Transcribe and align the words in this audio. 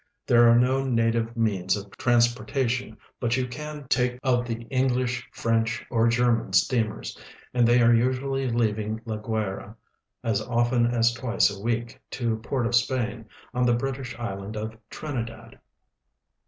'I'here 0.27 0.47
are 0.49 0.55
no 0.59 0.83
native 0.83 1.37
means 1.37 1.77
of 1.77 1.95
transportation, 1.95 2.97
but 3.19 3.37
you 3.37 3.47
can 3.47 3.81
54 3.81 3.81
VENEZUELA: 3.83 3.89
take 3.89 4.17
any 4.31 4.35
of 4.35 4.47
the 4.47 4.63
English, 4.75 5.29
French, 5.31 5.85
or 5.91 6.07
German 6.07 6.53
steamers, 6.53 7.15
and 7.53 7.67
they 7.67 7.83
are 7.83 7.93
usually 7.93 8.49
leaving 8.49 8.99
La 9.05 9.17
Guayra 9.17 9.75
as 10.23 10.41
often 10.41 10.87
as 10.87 11.13
twice 11.13 11.51
a 11.51 11.61
week 11.61 11.99
to 12.09 12.37
Port 12.37 12.65
of 12.65 12.73
Spain, 12.73 13.27
on 13.53 13.63
the 13.63 13.75
British 13.75 14.17
island 14.17 14.57
of 14.57 14.75
Trinidad. 14.89 15.59